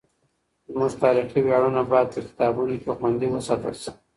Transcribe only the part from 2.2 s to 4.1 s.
کتابونو کې خوندي وساتل سي.